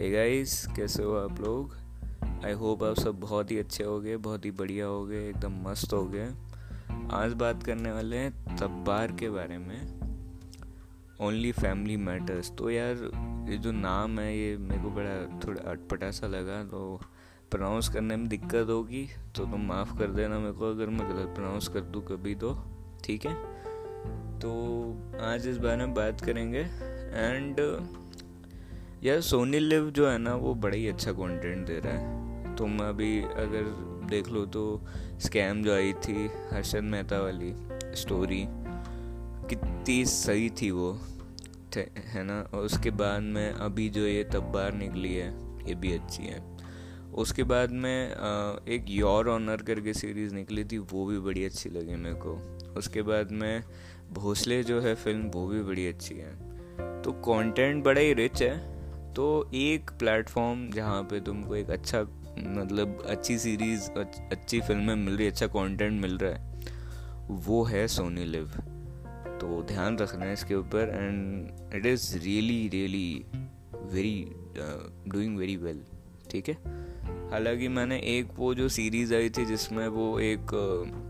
[0.00, 1.74] Hey guys कैसे हो आप लोग?
[2.44, 5.52] आई होप आप सब बहुत ही अच्छे हो गए बहुत ही बढ़िया हो गए एकदम
[5.52, 6.30] मस्त हो गए
[7.10, 10.00] आज बात करने वाले हैं तब्बार के बारे में।
[11.20, 12.96] ओनली फैमिली मैटर्स तो यार,
[13.50, 17.00] ये जो नाम है, ये मेरे को बड़ा, थोड़ा अटपटा सा लगा तो
[17.50, 21.34] प्रोनाउंस करने में दिक्कत होगी तो तुम माफ़ कर देना मेरे को अगर मैं गलत
[21.34, 22.64] प्रोनाउंस कर दूँ कभी तो।
[23.04, 23.34] ठीक है?
[24.40, 24.50] तो
[25.20, 26.60] आज इस बारे में बात करेंगे
[27.18, 27.56] एंड
[29.04, 32.78] यार सोनी लिव जो है ना, वो बड़ा ही अच्छा कंटेंट दे रहा है। तुम
[32.78, 33.62] अभी अगर
[34.10, 34.64] देख लो तो
[35.20, 37.52] स्कैम जो आई थी हर्षद मेहता वाली
[37.96, 38.44] स्टोरी
[39.48, 40.92] कितनी सही थी वो
[41.76, 42.40] है ना?
[42.54, 45.28] और उसके बाद में अभी जो ये तब्बार निकली है,
[45.68, 46.42] ये भी अच्छी है।
[47.14, 48.10] उसके बाद में
[48.68, 52.34] एक योर ऑनर करके सीरीज़ निकली थी, वो भी बड़ी अच्छी लगी मेरे को।
[52.76, 53.62] उसके बाद में
[54.12, 56.32] भोसले जो है फ़िल्म वो भी बड़ी अच्छी है।
[57.02, 58.79] तो कंटेंट बड़ा ही रिच है।
[59.16, 62.00] तो एक प्लेटफॉर्म जहाँ पे तुमको एक अच्छा
[62.38, 66.50] मतलब अच्छी सीरीज़ अच्छी फ़िल्में मिल रही अच्छा कंटेंट मिल रहा है
[67.28, 68.46] वो है सोनी लिव
[69.40, 73.24] तो ध्यान रखना है इसके ऊपर and it is really really
[73.76, 74.26] very
[75.08, 75.82] doing very well
[76.30, 76.54] ठीक है?
[77.30, 81.09] हालाँकि मैंने एक वो जो सीरीज़ आई थी जिसमें वो एक uh,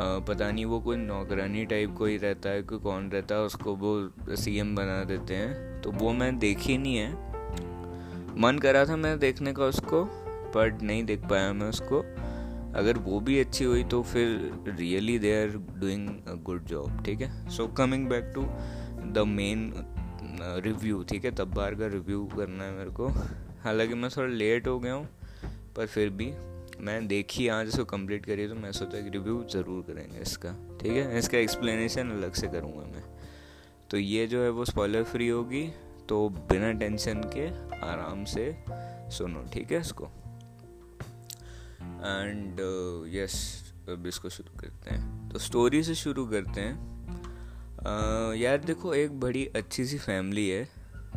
[0.00, 4.36] पता नहीं वो कोई नौकरानी टाइप कोई रहता है, कोई कौन रहता है, उसको वो
[4.36, 7.12] सीएम बना देते हैं। तो वो मैं देखी नहीं है।
[8.36, 10.04] मन करा था मैं देखने का उसको
[10.54, 12.00] बट नहीं देख पाया मैं उसको।
[12.78, 14.28] अगर वो भी अच्छी हुई तो फिर
[14.68, 16.08] really they are doing
[16.44, 17.48] good job ठीक है?
[17.50, 18.42] So coming back to
[19.12, 19.72] the main
[20.64, 21.30] review ठीक है?
[21.30, 23.08] तब बार का रिव्यू करना है मेरे को।
[23.64, 25.08] हालाँकि मैं थोड़ा लेट हो गया हूँ,
[25.76, 26.32] पर फिर भी।
[26.80, 30.92] मैं देखी आज इसको कंप्लीट करी तो मैं सोचा कि रिव्यू ज़रूर करेंगे इसका। ठीक
[30.92, 31.18] है?
[31.18, 33.02] इसका एक्सप्लेनेशन अलग से करूँगा मैं।
[33.90, 35.66] तो ये जो है वो स्पॉइलर फ्री होगी
[36.08, 37.46] तो बिना टेंशन के
[37.86, 38.44] आराम से
[39.16, 40.04] सुनो ठीक है इसको?
[41.84, 42.60] एंड
[43.14, 43.34] यस
[43.74, 46.74] uh, अब इसको शुरू करते हैं। तो स्टोरी से शुरू करते हैं।
[47.78, 50.68] Uh, यार देखो एक बड़ी अच्छी सी फैमिली है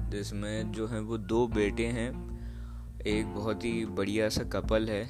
[0.09, 2.11] जिसमें जो है वो दो बेटे हैं।
[3.07, 5.03] एक बहुत ही बढ़िया सा कपल है।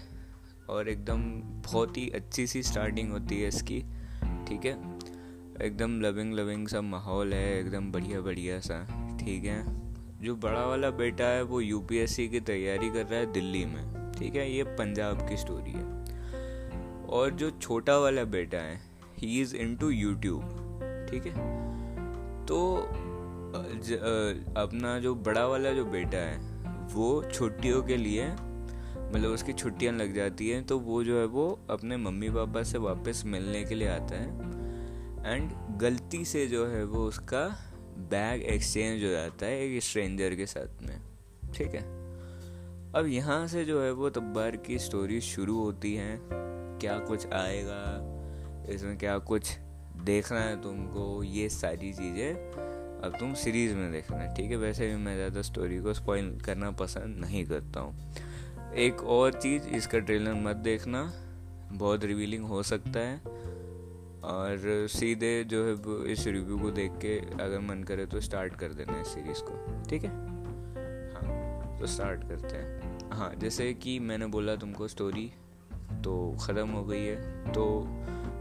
[0.70, 3.82] और एकदम बहुत ही अच्छी सी स्टार्टिंग होती है इसकी
[4.48, 4.74] ठीक है?
[5.62, 8.80] एकदम लविंग लविंग सा माहौल है एकदम बढ़िया बढ़िया सा
[9.20, 9.84] ठीक है?
[10.22, 14.36] जो बड़ा वाला बेटा है वो यूपीएससी की तैयारी कर रहा है दिल्ली में ठीक
[14.36, 14.52] है?
[14.52, 15.86] ये पंजाब की स्टोरी है।
[17.06, 18.82] और जो छोटा वाला बेटा है
[19.18, 20.42] he is in to YouTube
[21.12, 21.34] ठीक है?
[22.46, 22.90] तो
[23.56, 23.94] ज,
[24.58, 26.38] अपना जो बड़ा वाला जो बेटा है
[26.94, 28.28] वो छुट्टियों के लिए
[29.14, 32.78] मतलब उसकी छुट्टियाँ लग जाती हैं तो वो जो है वो अपने मम्मी पापा से
[32.78, 37.46] वापस मिलने के लिए आता है। एंड गलती से जो है वो उसका
[38.12, 41.00] बैग एक्सचेंज हो जाता है एक स्ट्रेंजर के साथ में।
[41.54, 41.82] ठीक है?
[42.96, 47.84] अब यहाँ से जो है वो तब्बार की स्टोरी शुरू होती है। क्या कुछ आएगा?
[48.74, 49.52] इसमें क्या कुछ
[50.04, 51.24] देखना है तुमको?
[51.24, 52.34] ये सारी चीज़ें
[53.02, 54.58] अब तुम सीरीज़ में देखना। ठीक है?
[54.58, 58.14] वैसे भी मैं ज़्यादा स्टोरी को स्पॉइल करना पसंद नहीं करता हूँ।
[58.78, 61.12] एक और चीज़, इसका ट्रेलर मत देखना।
[61.74, 63.18] बहुत रिवीलिंग हो सकता है।
[64.24, 68.74] और सीधे जो है इस रिव्यू को देख के अगर मन करे तो स्टार्ट कर
[68.74, 70.12] देना इस सीरीज़ को। ठीक है?
[71.14, 75.32] हाँ तो स्टार्ट करते हैं। हाँ जैसे कि मैंने बोला तुमको स्टोरी
[76.04, 77.66] तो ख़त्म हो गई है। तो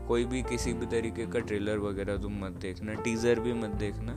[0.09, 4.15] कोई भी किसी भी तरीके का ट्रेलर वगैरह तुम मत देखना। टीज़र भी मत देखना।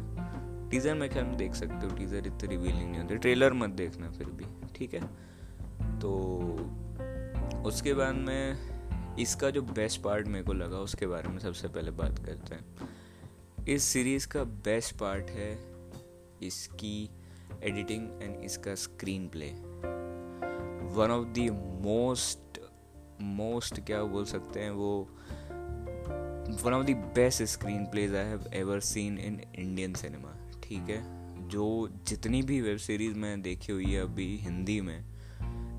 [0.71, 1.95] टीज़र मैं में देख सकते हो?
[1.95, 4.45] टीज़र इतनी रिवीलिंग नहीं होती। ट्रेलर मत देखना फिर भी।
[4.75, 5.01] ठीक है?
[6.01, 6.11] तो
[7.65, 11.91] उसके बाद में इसका जो बेस्ट पार्ट मेरे को लगा, उसके बारे में सबसे पहले
[11.91, 15.51] बात करते हैं। इस सीरीज़ का बेस्ट पार्ट है
[16.43, 17.09] इसकी
[17.63, 18.75] एडिटिंग एंड इसका
[19.27, 19.51] screenplay
[20.95, 21.49] one of the
[21.85, 22.59] most
[23.21, 25.09] most क्या बोल सकते हैं वो
[26.63, 27.43] one of the best
[27.85, 31.03] screenplays I have ever seen in Indian cinema ठीक है?
[31.49, 35.14] जो जितनी भी वेब सीरीज़ मैंने देखी हुई है अभी हिंदी में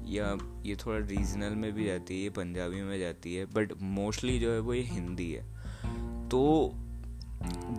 [0.09, 0.37] या
[0.67, 4.53] ये थोड़ा रीजनल में भी जाती है, ये पंजाबी में जाती है बट मोस्टली जो
[4.53, 5.45] है वो ये हिंदी है।
[6.29, 6.73] तो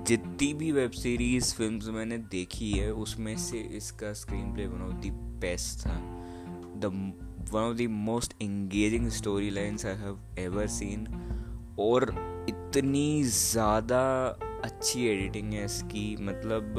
[0.07, 4.13] जितनी भी वेब सीरीज़ फिल्म्स मैंने देखी है, उसमें से इसका
[4.53, 5.99] screenplay one of the best था।
[6.77, 6.85] The
[7.51, 9.09] one of the most engaging
[9.49, 11.07] storylines I have ever seen
[11.79, 12.09] और
[12.49, 14.03] इतनी ज़्यादा
[14.63, 16.73] अच्छी एडिटिंग है इसकी मतलब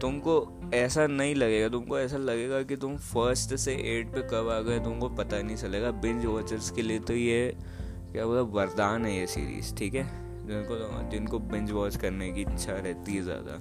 [0.00, 4.60] तुमको ऐसा नहीं लगेगा, तुमको ऐसा लगेगा कि तुम फ़र्स्ट से एट पे कब आ
[4.60, 7.56] गए, तुमको पता नहीं चलेगा। बिंज वॉचर्स के लिए तो ये
[8.12, 10.04] क्या बोला, वरदान है ये सीरीज़ ठीक है?
[10.46, 13.60] जिनको जिनको बिंज वॉच करने की इच्छा रहती है ज़्यादा।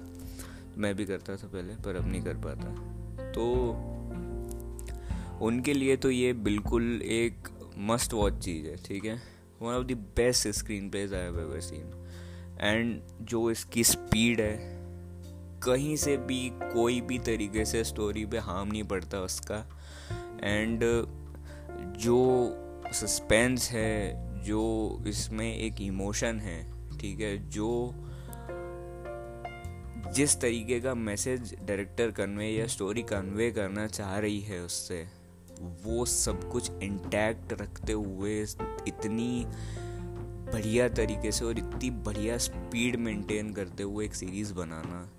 [0.77, 3.45] मैं भी करता था पहले, पर अब नहीं कर पाता। तो
[5.41, 7.49] उनके लिए तो ये बिल्कुल एक
[7.87, 9.21] मस्ट वॉच चीज़ है, ठीक है?
[9.61, 10.47] One of the best
[10.89, 11.91] screenplays I have ever seen
[12.61, 14.74] and जो इसकी स्पीड है
[15.65, 19.65] कहीं से भी, कोई भी तरीके से स्टोरी पे हार्म नहीं पड़ता उसका।
[20.43, 20.79] एंड
[21.97, 22.17] जो
[22.93, 26.63] सस्पेंस है, जो इसमें एक इमोशन है,
[26.97, 27.95] ठीक है, जो
[30.13, 35.07] जिस तरीके का मैसेज डायरेक्टर कन्वे या स्टोरी कन्वे करना चाह रही है उससे,
[35.83, 38.41] वो सब कुछ इंटैक्ट रखते हुए,
[38.87, 39.45] इतनी
[40.53, 45.09] बढ़िया तरीके से और इतनी बढ़िया स्पीड मेंटेन करते हुए एक सीरीज़ बनाना।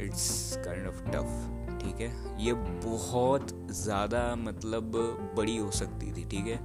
[0.00, 2.10] इट्स काइंड ऑफ़ टफ ठीक है?
[2.44, 2.52] ये
[2.84, 4.92] बहुत ज़्यादा मतलब
[5.36, 6.58] बड़ी हो सकती थी, ठीक है?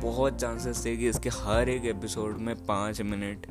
[0.00, 3.46] बहुत चांसेस थे कि इसके हर एक एपिसोड में पाँच मिनट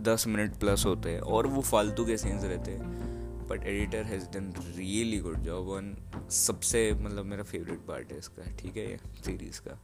[0.00, 4.26] दस मिनट प्लस होते हैं और वो फालतू के सीन्स रहते हैं। But editor has
[4.28, 5.94] done really good job on
[6.32, 9.78] सबसे मतलब मेरा फेवरेट पार्ट है इसका, ठीक है ये सीरीज़ का।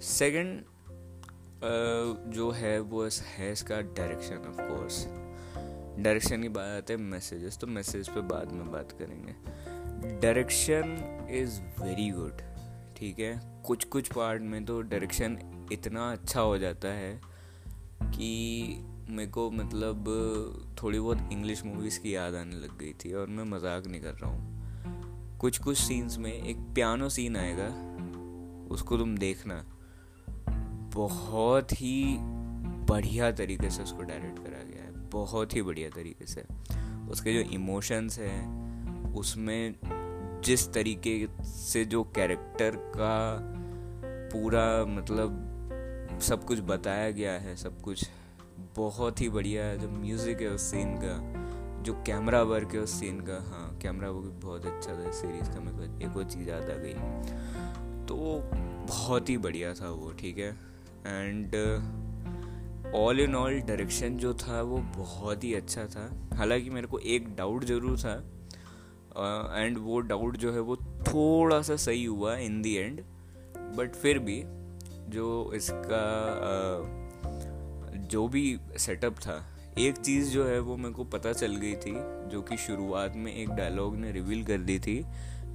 [0.00, 0.62] सेकंड
[2.32, 5.06] जो है वो है इसका डायरेक्शन ऑफ़ कोर्स
[5.98, 10.96] डायरेक्शन की बात हैं मैसेजेस तो मैसेज पे बाद में बात करेंगे। डायरेक्शन
[11.30, 12.40] इज़ वेरी गुड
[12.96, 13.40] ठीक है?
[13.66, 15.38] कुछ कुछ पार्ट में तो डायरेक्शन
[15.72, 17.20] इतना अच्छा हो जाता है
[18.02, 20.04] कि मेरे को मतलब
[20.82, 24.14] थोड़ी बहुत इंग्लिश मूवीज़ की याद आने लग गई थी और मैं मज़ाक नहीं कर
[24.14, 27.68] रहा हूँ। कुछ कुछ सीन्स में एक पियानो सीन आएगा,
[28.74, 29.64] उसको तुम देखना।
[30.94, 32.16] बहुत ही
[32.88, 34.51] बढ़िया तरीके से उसको डायरेक्ट करा।
[35.12, 36.44] बहुत ही बढ़िया तरीके से।
[37.10, 39.74] उसके जो इमोशंस हैं, उसमें
[40.44, 43.38] जिस तरीके से जो कैरेक्टर का
[44.04, 45.48] पूरा मतलब
[46.22, 48.08] सब कुछ बताया गया है, सब कुछ
[48.76, 51.42] बहुत ही बढ़िया है। जो म्यूज़िक है उस सीन का,
[51.82, 55.60] जो कैमरा वर्क है उस सीन का हाँ कैमरा वर्क बहुत अच्छा था सीरीज़ का,
[55.60, 56.94] मेरे को एक और चीज़ याद आ गई।
[58.06, 58.16] तो
[58.88, 60.50] बहुत ही बढ़िया था वो, ठीक है?
[61.06, 61.50] And
[62.94, 67.36] all in all direction जो था वो बहुत ही अच्छा था। हालाँकि मेरे को एक
[67.36, 68.14] डाउट ज़रूर था
[69.58, 73.00] एंड uh, वो डाउट जो है वो थोड़ा सा सही हुआ इन दी एंड
[73.56, 74.42] बट फिर भी
[75.08, 76.04] जो इसका
[76.82, 77.02] uh,
[77.96, 79.48] जो भी सेटअप था
[79.78, 81.92] एक चीज़ जो है वो मेरे को पता चल गई थी
[82.28, 85.06] जो कि शुरुआत में एक डायलॉग ने रिवील कर दी थी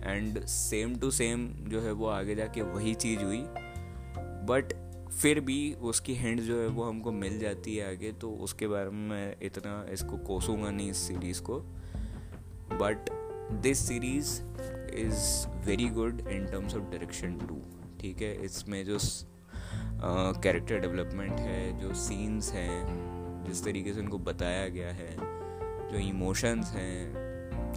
[0.04, 3.42] एंड सेम टू सेम जो है वो आगे जाके वही चीज़ हुई।
[4.50, 8.68] बट फिर भी उसकी हिंट जो है वो हमको मिल जाती है आगे तो उसके
[8.68, 11.60] बारे में मैं इतना इसको कोसूँगा नहीं इस सीरीज़ को।
[12.74, 13.10] But
[13.52, 14.42] this series
[14.96, 17.62] is very good in terms of direction too
[18.00, 18.46] ठीक है?
[18.46, 18.98] इसमें जो
[20.44, 25.16] कैरेक्टर डेवलपमेंट है, जो सीन्स हैं, जिस तरीके से उनको बताया गया है,
[25.92, 27.27] जो इमोशंस हैं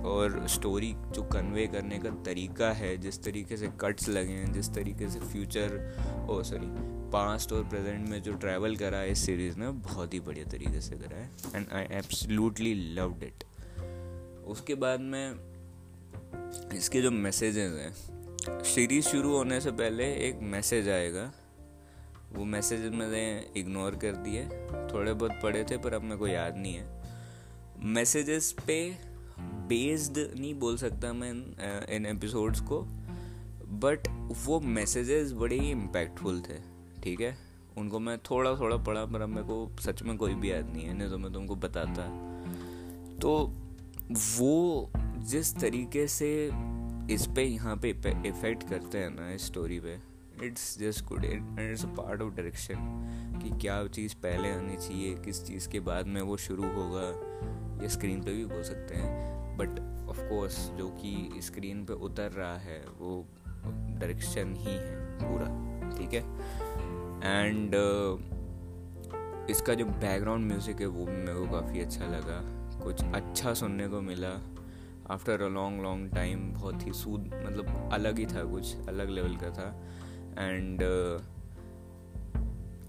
[0.05, 4.73] और स्टोरी जो कन्वे करने का तरीका है, जिस तरीके से कट्स लगे हैं, जिस
[4.75, 6.67] तरीके से फ्यूचर ओ सॉरी
[7.13, 10.81] पास्ट और प्रेजेंट में जो ट्रैवल करा है इस सीरीज़ ने, बहुत ही बढ़िया तरीके
[10.81, 13.45] से करा है and I absolutely loved it
[14.47, 15.35] उसके बाद में
[16.75, 21.31] इसके जो मैसेजेस हैं सीरीज़ शुरू होने से पहले एक मैसेज आएगा,
[22.33, 23.23] वो मैसेज मैंने
[23.57, 24.45] इग्नोर कर दिए,
[24.93, 28.79] थोड़े बहुत पढ़े थे, पर अब मेरे को याद नहीं है। मैसेजेस पे
[29.69, 31.31] बेस्ड नहीं बोल सकता मैं
[31.97, 32.81] इन एपिसोड्स को
[33.83, 34.09] बट
[34.47, 36.59] वो मैसेजेस बड़े ही इम्पैक्टफुल थे,
[37.03, 37.37] ठीक है?
[37.79, 40.97] उनको मैं थोड़ा थोड़ा पढ़ा, पर मेरे को सच में कोई भी याद नहीं है,
[40.99, 42.09] नहीं तो मैं तुमको बताता।
[43.21, 43.33] तो
[44.39, 44.91] वो
[45.27, 46.31] जिस तरीके से
[47.11, 49.99] इस पे यहाँ पे इफ़ेक्ट करते हैं ना इस स्टोरी पे
[50.43, 55.45] it's just good it's a part of direction कि क्या चीज़ पहले आनी चाहिए, किस
[55.45, 57.09] चीज़ के बाद में वो शुरू होगा
[57.83, 62.33] या स्क्रीन पे भी बोल सकते हैं। बट ऑफ़ कोर्स जो कि स्क्रीन पे उतर
[62.33, 63.27] रहा है वो
[63.67, 65.47] डायरेक्शन ही है पूरा
[65.99, 66.23] ठीक है?
[67.25, 72.41] एंड uh, इसका जो बैकग्राउंड म्यूज़िक है वो भी मेरे को काफ़ी अच्छा लगा।
[72.85, 74.31] कुछ अच्छा सुनने को मिला।
[75.11, 79.37] After a long long time बहुत ही सूद मतलब अलग ही था कुछ अलग लेवल
[79.37, 79.69] का था।
[80.39, 80.83] And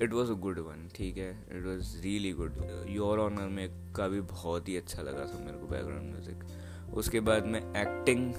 [0.02, 1.32] it was a good one ठीक है?
[1.52, 2.54] It was really good
[2.90, 7.20] your honour में का भी बहुत ही अच्छा लगा था मेरे को बैकग्राउंड म्यूज़िक उसके
[7.20, 8.34] बाद में एक्टिंग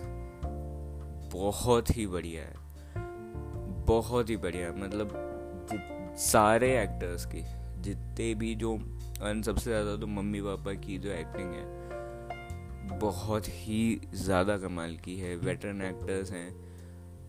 [1.32, 2.60] बहुत ही बढ़िया है।
[3.86, 5.12] बहुत ही बढ़िया है। मतलब
[6.18, 7.42] सारे एक्टर्स की,
[7.82, 8.76] जितने भी जो
[9.44, 15.34] सबसे ज़्यादा तो मम्मी पापा की जो एक्टिंग है, बहुत ही ज़्यादा कमाल की है।
[15.36, 16.50] वेटरन एक्टर्स हैं।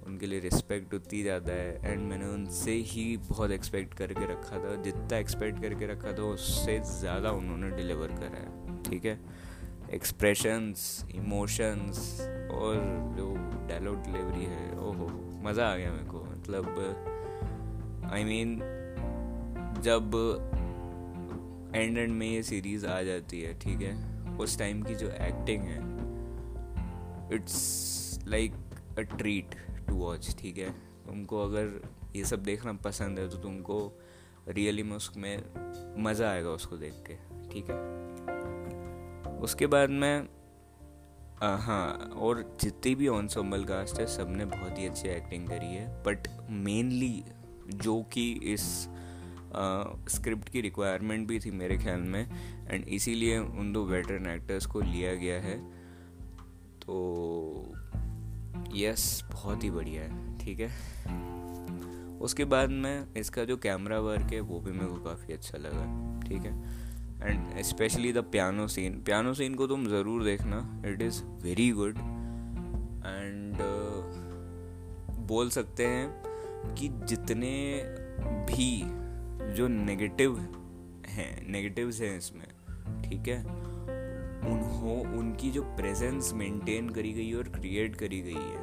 [0.06, 4.76] उनके लिए रिस्पेक्ट उतनी ज़्यादा है। एंड मैंने उनसे ही बहुत एक्सपेक्ट करके रखा था।
[4.84, 9.20] जितना एक्सपेक्ट करके रखा था उससे ज़्यादा उन्होंने डिलीवर करा है। ठीक है?
[9.94, 11.98] एक्सप्रेशंस इमोशंस
[12.54, 12.76] और
[13.18, 13.34] जो
[13.70, 15.08] डायलॉग डिलीवरी है ओहो
[15.44, 16.66] मज़ा आ गया मेरे को। मतलब
[18.12, 18.64] आई I मीन mean,
[19.84, 20.16] जब
[21.76, 23.94] एंड एंड में ये सीरीज़ आ जाती है ठीक है?
[24.38, 25.78] उस टाइम की जो एक्टिंग है
[27.36, 28.54] it's like
[29.00, 29.56] a treat
[29.94, 30.70] to watch ठीक है?
[31.06, 34.00] तुमको अगर ये सब देखना पसंद है तो तुमको
[34.48, 35.44] रियली में उसमें
[36.04, 37.16] मज़ा आएगा उसको देख के,
[37.50, 37.76] ठीक है?
[39.40, 40.28] उसके बाद में
[41.44, 46.28] हाँ और जितनी भी ऑनसम्बल कास्ट है सबने बहुत ही अच्छी एक्टिंग करी है बट
[46.50, 47.24] मेनली
[47.68, 48.62] जो कि इस
[50.10, 52.28] स्क्रिप्ट की रिक्वायरमेंट भी थी मेरे ख्याल में
[52.70, 55.72] एंड इसीलिए उन दो वेटरन एक्टर्स को लिया गया है
[56.80, 57.73] तो
[58.76, 60.72] यस बहुत ही बढ़िया है, ठीक है?
[62.20, 65.86] उसके बाद में इसका जो कैमरा वर्क है, वो भी मेरे को काफ़ी अच्छा लगा,
[66.28, 66.84] ठीक है?
[67.24, 71.98] And specially the piano scene piano scene को तुम ज़रूर देखना it is very good
[73.06, 73.58] and
[75.28, 76.24] बोल सकते हैं
[76.76, 77.84] कि जितने
[78.22, 78.84] भी
[79.56, 80.38] जो नेगेटिव
[81.08, 82.48] हैं नेगेटिव्स हैं इसमें,
[83.02, 83.40] ठीक है?
[84.44, 88.63] उन्हों, उनकी जो प्रेजेंस मेंटेन करी गई है और क्रिएट करी गई है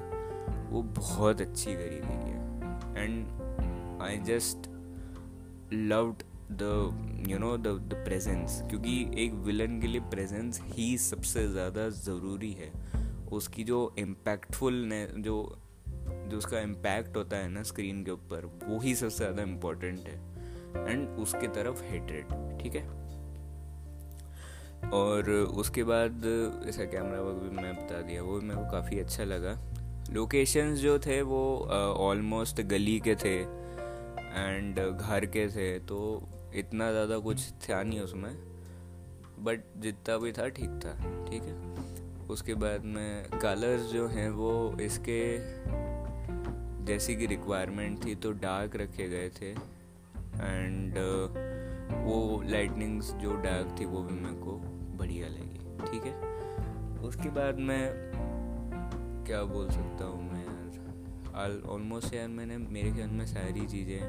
[0.70, 4.68] वो बहुत अच्छी करी गई है and I just
[5.72, 6.22] loved
[6.52, 12.52] the you know the presence क्योंकि एक विलन के लिए प्रेजेंस ही सबसे ज़्यादा ज़रूरी
[12.52, 12.70] है।
[13.32, 15.34] उसकी जो इम्पैक्टफुल ने जो
[16.28, 20.88] जो उसका इम्पैक्ट होता है ना स्क्रीन के ऊपर, वो ही सबसे ज़्यादा इम्पोर्टेंट है।
[20.88, 22.82] एंड उसके तरफ़ हेटरेड ठीक है?
[24.90, 26.24] और उसके बाद,
[26.68, 29.52] ऐसा कैमरा वर्क भी मैं बता दिया, वो भी मेरे को काफ़ी अच्छा लगा।
[30.12, 31.42] लोकेशंस जो थे वो
[32.00, 38.00] ऑलमोस्ट uh, गली के थे एंड घर के थे तो इतना ज़्यादा कुछ था नहीं
[38.00, 38.32] उसमें।
[39.44, 40.94] बट जितना भी था ठीक था
[41.30, 45.20] ठीक है। उसके बाद में कलर्स जो हैं वो इसके
[46.84, 53.76] जैसी की रिक्वायरमेंट थी तो डार्क रखे गए थे। एंड uh, वो लाइटनिंग्स जो डार्क
[53.80, 54.52] थी वो भी मेरे को
[54.98, 56.14] बढ़िया लगी ठीक है।
[57.08, 58.09] उसके बाद मैं
[59.30, 61.60] क्या बोल सकता हूँ मैं यार?
[61.70, 64.00] ऑलमोस्ट यार मैंने, मेरे ख्याल में सारी चीज़ें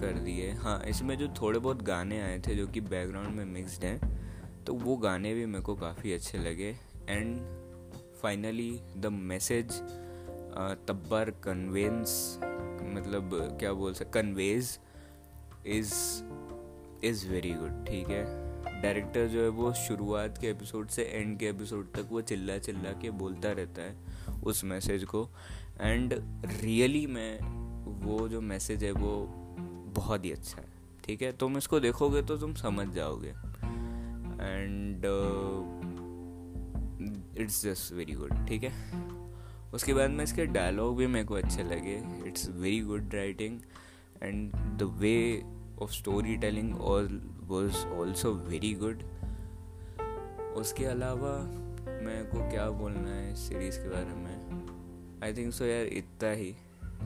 [0.00, 3.44] कर दी है। हाँ इसमें जो थोड़े बहुत गाने आए थे जो कि बैकग्राउंड में
[3.44, 6.68] मिक्सड हैं तो वो गाने भी मेरे को काफ़ी अच्छे लगे।
[7.08, 7.38] And
[8.22, 9.72] finally the message
[10.88, 13.30] Tabbar conveyance मतलब
[13.60, 14.78] क्या बोल सकते conveys
[15.68, 15.94] is
[17.04, 18.24] is very good ठीक है?
[18.82, 22.92] डायरेक्टर जो है वो शुरुआत के एपिसोड से एंड के एपिसोड तक वो चिल्ला चिल्ला
[23.02, 24.07] के बोलता रहता है।
[24.48, 25.28] उस मैसेज को।
[25.80, 26.14] एंड
[26.60, 27.40] रियली में
[28.02, 29.12] वो जो मैसेज है वो
[29.94, 30.68] बहुत ही अच्छा है,
[31.04, 31.32] ठीक है?
[31.32, 33.28] तुम इसको देखोगे तो तुम समझ जाओगे।
[34.40, 35.04] And
[37.38, 38.72] it's just very good ठीक है?
[39.74, 43.60] उसके बाद में इसके डायलॉग भी मेरे को अच्छे लगे। It's very good writing
[44.22, 45.14] and the way
[45.82, 45.92] of
[46.36, 49.02] storytelling all was also very good
[50.56, 51.34] उसके अलावा
[52.02, 54.27] मेरे को क्या बोलना है इस सीरीज़ के बारे में?
[55.28, 56.52] आई थिंक सो यार इतना ही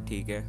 [0.09, 0.41] ठीक है?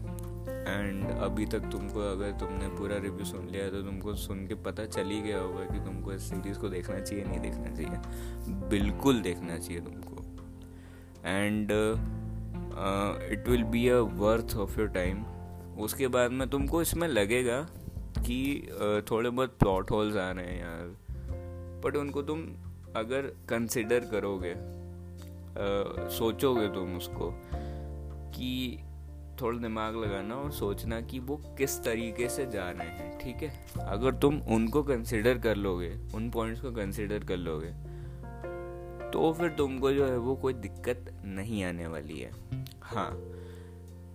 [0.68, 4.86] एंड अभी तक तुमको अगर तुमने पूरा रिव्यू सुन लिया तो तुमको सुन के पता
[4.86, 9.22] चल ही गया होगा कि तुमको इस सीरीज़ को देखना चाहिए नहीं देखना चाहिए। बिल्कुल
[9.22, 10.22] देखना चाहिए तुमको।
[11.26, 11.72] And
[13.32, 15.26] it will be a worth of your time
[15.80, 17.60] उसके बाद में तुमको इसमें लगेगा
[18.20, 20.96] कि uh, थोड़े बहुत प्लॉट होल्स आ रहे हैं यार।
[21.86, 22.48] बट उनको तुम
[22.96, 27.32] अगर कंसिडर करोगे uh, सोचोगे तुम उसको
[28.44, 28.78] कि
[29.42, 33.52] थोड़ा दिमाग लगाना और सोचना कि वो किस तरीके से जा रहे हैं, ठीक है?
[33.82, 37.72] अगर तुम उनको कंसिडर कर लोगे, उन पॉइंट्स को कंसिडर कर लोगे
[39.12, 42.32] तो फिर तुमको जो है वो कोई दिक्कत नहीं आने वाली है।
[42.84, 43.10] हाँ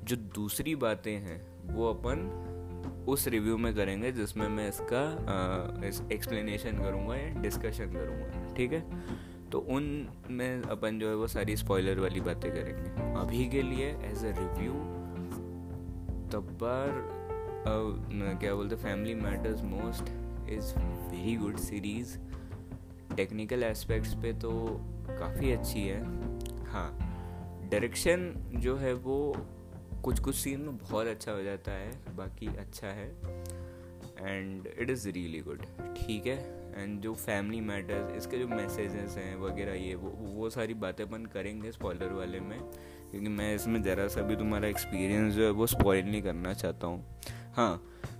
[0.04, 1.40] जो दूसरी बातें हैं,
[1.74, 5.04] वो अपन उस रिव्यू में करेंगे, जिसमें मैं इसका
[6.14, 8.82] एक्सप्लेनेशन करूँगा या डिस्कशन करूँगा, ठीक है?
[9.52, 9.84] तो उन
[10.30, 12.90] में अपन जो है वो सारी स्पॉइलर वाली बातें करेंगे।
[13.20, 14.72] अभी के लिए एज अ रिव्यू
[16.32, 17.16] तब्बार
[18.40, 20.08] क्या बोलते family matters most
[20.50, 20.72] is
[21.10, 22.16] very good series
[23.16, 24.50] technical aspects पे तो
[25.08, 26.02] काफ़ी अच्छी है।
[26.66, 26.90] हाँ
[27.70, 29.18] डायरेक्शन जो है वो
[30.04, 33.08] कुछ कुछ सीन में बहुत अच्छा हो जाता है, बाकी अच्छा है।
[34.20, 35.62] And it is really good
[35.96, 36.36] ठीक है?
[36.78, 41.24] एंड जो फैमिली मैटर्स इसके जो मैसेजेस हैं वगैरह, ये वो वो सारी बातें अपन
[41.26, 42.58] करेंगे स्पॉइलर वाले में,
[43.10, 46.86] क्योंकि मैं इसमें ज़रा सा भी तुम्हारा एक्सपीरियंस जो है वो स्पॉइल नहीं करना चाहता
[46.86, 47.20] हूँ।
[47.56, 47.76] हाँ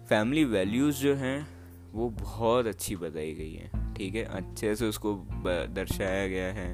[0.08, 1.46] फैमिली वैल्यूज़ जो हैं,
[1.92, 4.24] वो बहुत अच्छी बताई गई हैं, ठीक है?
[4.24, 5.14] अच्छे से उसको
[5.46, 6.72] दर्शाया गया है।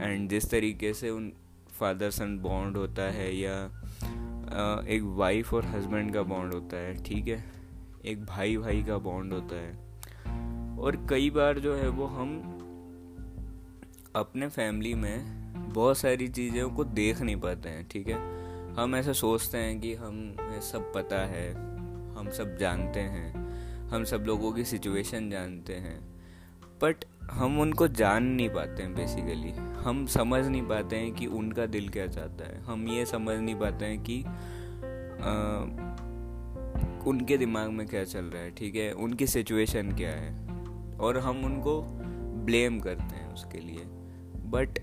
[0.00, 1.32] एंड जिस तरीके से उन
[1.70, 3.54] फादर सन बॉन्ड होता है या
[4.88, 7.44] एक वाइफ और हस्बैंड का बॉन्ड होता है, ठीक है?
[8.04, 9.87] एक भाई भाई का बॉन्ड होता है।
[10.78, 12.54] और कई बार जो है वो हम
[14.16, 15.38] अपने फैमिली में
[15.74, 18.38] बहुत सारी चीज़ों को देख नहीं पाते हैं ठीक है?
[18.74, 21.54] हम ऐसा सोचते हैं कि हमें सब पता है
[22.16, 23.48] हम सब जानते हैं
[23.88, 26.00] हम सब लोगों की सिचुएशन जानते हैं
[26.82, 26.96] बट
[27.30, 29.50] हम उनको जान नहीं पाते हैं बेसिकली
[29.82, 33.54] हम समझ नहीं पाते हैं कि उनका दिल क्या चाहता है। हम ये समझ नहीं
[33.54, 34.28] पाते हैं कि आ,
[37.10, 38.92] उनके दिमाग में क्या चल रहा है ठीक है?
[38.92, 40.57] उनकी सिचुएशन क्या है।
[41.00, 41.80] और हम उनको
[42.44, 43.84] ब्लेम करते हैं उसके लिए।
[44.46, 44.78] बट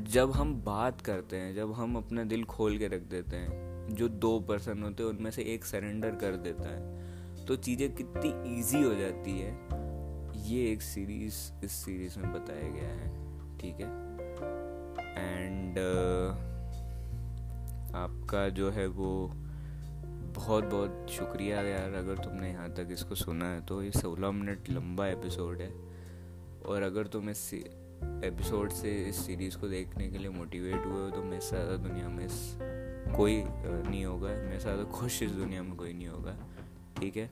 [0.00, 4.08] जब हम बात करते हैं जब हम अपना दिल खोल के रख देते हैं जो
[4.08, 8.82] दो पर्सन होते हैं उनमें से एक सरेंडर कर देता है तो चीज़ें कितनी इजी
[8.82, 9.52] हो जाती है।
[10.46, 13.08] ये एक सीरीज़ इस सीरीज़ में बताया गया है
[13.58, 13.88] ठीक है?
[15.18, 16.52] एंड uh,
[17.94, 19.10] आपका जो है वो
[20.34, 24.70] बहुत बहुत शुक्रिया यार, अगर तुमने यहाँ तक इसको सुना है तो ये सोलह मिनट
[24.70, 25.70] लंबा एपिसोड है।
[26.66, 31.10] और अगर तुम इस एपिसोड से, इस सीरीज़ को देखने के लिए मोटिवेट हुए हो
[31.10, 32.56] तो मेरे से ज़्यादा दुनिया में इस
[33.16, 36.36] कोई नहीं होगा। मेरे से ज़्यादा खुश इस दुनिया में कोई नहीं होगा।
[36.98, 37.26] ठीक है?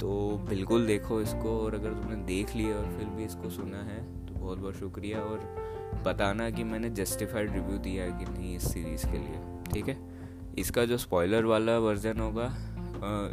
[0.00, 0.10] तो
[0.48, 4.34] बिल्कुल देखो इसको, और अगर तुमने देख लिया और फिर भी इसको सुना है तो
[4.34, 9.18] बहुत बहुत शुक्रिया। और बताना कि मैंने जस्टिफाइड रिव्यू दिया कि नहीं इस सीरीज़ के
[9.18, 10.15] लिए। ठीक है?
[10.58, 12.48] इसका जो स्पॉइलर वाला वर्जन होगा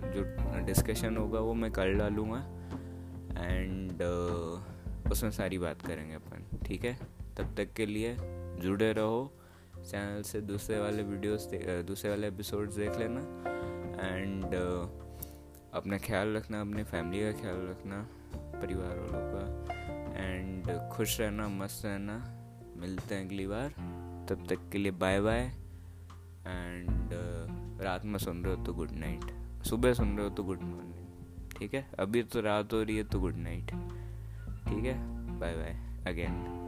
[0.05, 0.23] जो
[0.65, 2.39] डिस्कशन होगा, वो मैं कल डालूँगा।
[3.43, 4.01] एंड
[5.11, 6.97] उसमें सारी बात करेंगे अपन, ठीक है?
[7.37, 8.15] तब तक के लिए
[8.59, 9.33] जुड़े रहो
[9.77, 11.49] चैनल से दूसरे वाले वीडियोस
[11.87, 13.21] दूसरे वाले एपिसोड्स देख लेना।
[14.07, 14.45] एंड
[15.73, 18.07] अपना ख्याल रखना, अपने फैमिली का ख्याल रखना,
[18.61, 19.73] परिवार वालों का।
[20.23, 22.17] एंड खुश रहना, मस्त रहना।
[22.77, 23.69] मिलते हैं अगली बार।
[24.29, 25.51] तब तक के लिए बाय बाय
[26.47, 27.09] एंड
[27.81, 31.59] रात में सुन रहे हो तो गुड नाइट। सुबह सुन रहे हो तो गुड मॉर्निंग।
[31.59, 31.89] ठीक है?
[31.99, 33.71] अभी तो रात हो रही है तो गुड नाइट।
[34.67, 34.97] ठीक है?
[35.39, 35.79] Bye bye.
[36.07, 36.62] अगेन।